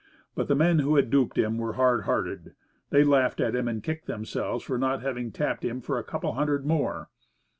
But 0.33 0.47
the 0.47 0.55
men 0.55 0.79
who 0.79 0.95
had 0.95 1.11
duped 1.11 1.37
him 1.37 1.59
were 1.59 1.73
hard 1.73 2.05
hearted. 2.05 2.55
They 2.89 3.03
laughed 3.03 3.39
at 3.39 3.55
him, 3.55 3.67
and 3.67 3.83
kicked 3.83 4.07
themselves 4.07 4.63
for 4.63 4.79
not 4.79 5.03
having 5.03 5.31
tapped 5.31 5.63
him 5.63 5.79
for 5.79 5.99
a 5.99 6.03
couple 6.03 6.31
of 6.31 6.35
hundred 6.37 6.65
more. 6.65 7.09